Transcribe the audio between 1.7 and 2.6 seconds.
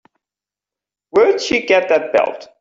that belt?